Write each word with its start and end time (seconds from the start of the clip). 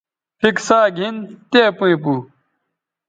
پِھک 0.39 0.57
ساگِھن 0.67 1.15
تے 1.51 1.61
پئیں 1.77 1.97
پو 2.03 2.13